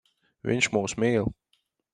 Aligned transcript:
Viņš 0.51 0.69
mūs 0.77 0.97
mīl. 1.05 1.31